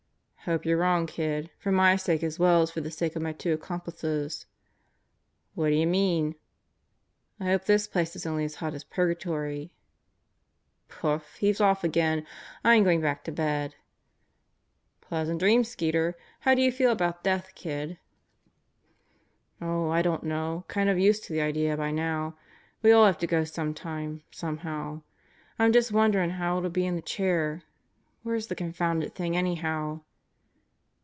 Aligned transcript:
"Hope 0.45 0.65
you're 0.65 0.77
wrong, 0.77 1.05
kid. 1.05 1.51
For 1.59 1.71
my 1.71 1.95
sake 1.95 2.23
as 2.23 2.39
well 2.39 2.63
as 2.63 2.71
for 2.71 2.81
the 2.81 2.89
sake 2.89 3.15
of 3.15 3.21
my 3.21 3.31
two 3.31 3.53
accomplices." 3.53 4.47
"What 5.53 5.69
d'ya 5.69 5.85
mean?" 5.85 6.33
"I 7.39 7.45
hope 7.51 7.65
this 7.65 7.85
place 7.87 8.15
is 8.15 8.25
only 8.25 8.43
as 8.43 8.55
hot 8.55 8.73
as 8.73 8.83
Purgatory." 8.83 9.71
"Poof 10.89 11.35
I 11.35 11.37
He's 11.41 11.61
off 11.61 11.83
again. 11.83 12.25
I'm 12.63 12.83
going 12.83 13.01
back 13.01 13.23
to 13.25 13.31
bed." 13.31 13.75
"Pleasant 14.99 15.37
dreams, 15.39 15.67
Skeeter.... 15.67 16.17
How 16.39 16.55
do 16.55 16.63
you 16.63 16.71
feel 16.71 16.91
about 16.91 17.23
death, 17.23 17.53
kid?" 17.53 17.99
"Oh, 19.61 19.91
I 19.91 20.01
don't 20.01 20.23
know. 20.23 20.65
Kinda 20.67 20.99
used 20.99 21.23
to 21.25 21.33
the 21.33 21.41
idea 21.41 21.77
by 21.77 21.91
now. 21.91 22.35
We 22.81 22.91
all 22.91 23.05
have 23.05 23.19
to 23.19 23.27
go 23.27 23.43
some 23.43 23.75
time, 23.75 24.23
somehow. 24.31 25.03
I'm 25.59 25.71
just 25.71 25.91
wonderin' 25.91 26.31
how 26.31 26.57
it'll 26.57 26.71
be 26.71 26.87
in 26.87 26.95
the 26.95 27.01
chair. 27.03 27.61
Where's 28.23 28.47
the 28.47 28.55
confounded 28.55 29.13
thing 29.13 29.37
anyhow?" 29.37 30.01